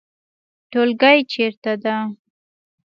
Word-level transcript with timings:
ټولګی 0.71 1.19
چیرته 1.31 1.73
ده؟ 1.83 1.95